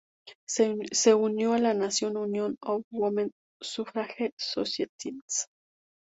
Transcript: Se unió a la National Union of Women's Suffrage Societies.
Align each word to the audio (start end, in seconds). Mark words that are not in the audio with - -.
Se 0.47 1.13
unió 1.13 1.53
a 1.53 1.59
la 1.59 1.75
National 1.75 2.23
Union 2.23 2.57
of 2.63 2.81
Women's 2.89 3.33
Suffrage 3.61 4.33
Societies. 4.35 5.45